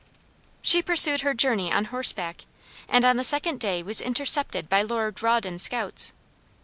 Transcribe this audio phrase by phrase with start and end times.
[0.63, 2.45] She pursued her journey on horseback,
[2.89, 6.13] and on the second day was intercepted by Lord Rawdon's scouts.